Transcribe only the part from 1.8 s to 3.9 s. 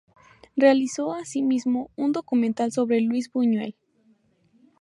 un documental sobre Luis Buñuel.